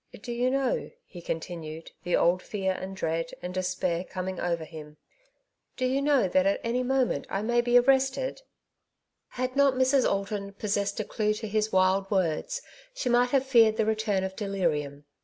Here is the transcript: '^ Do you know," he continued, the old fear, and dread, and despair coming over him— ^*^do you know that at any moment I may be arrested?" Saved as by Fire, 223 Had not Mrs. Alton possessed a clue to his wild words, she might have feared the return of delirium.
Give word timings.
'^ 0.17 0.19
Do 0.23 0.31
you 0.31 0.49
know," 0.49 0.89
he 1.05 1.21
continued, 1.21 1.91
the 2.01 2.15
old 2.15 2.41
fear, 2.41 2.71
and 2.71 2.97
dread, 2.97 3.33
and 3.43 3.53
despair 3.53 4.03
coming 4.03 4.39
over 4.39 4.63
him— 4.65 4.97
^*^do 5.77 5.87
you 5.87 6.01
know 6.01 6.27
that 6.27 6.47
at 6.47 6.59
any 6.63 6.81
moment 6.81 7.27
I 7.29 7.43
may 7.43 7.61
be 7.61 7.77
arrested?" 7.77 8.37
Saved 8.37 8.39
as 8.39 8.39
by 8.39 9.33
Fire, 9.33 9.47
223 9.47 9.49
Had 9.51 9.55
not 9.55 9.79
Mrs. 9.79 10.11
Alton 10.11 10.53
possessed 10.53 10.99
a 10.99 11.03
clue 11.03 11.33
to 11.35 11.47
his 11.47 11.71
wild 11.71 12.09
words, 12.09 12.63
she 12.95 13.09
might 13.09 13.29
have 13.29 13.45
feared 13.45 13.77
the 13.77 13.85
return 13.85 14.23
of 14.23 14.35
delirium. 14.35 15.05